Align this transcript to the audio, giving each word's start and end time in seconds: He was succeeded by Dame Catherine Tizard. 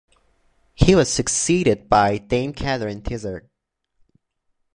He 0.73 0.95
was 0.95 1.13
succeeded 1.13 1.87
by 1.87 2.17
Dame 2.17 2.53
Catherine 2.53 3.03
Tizard. 3.03 3.47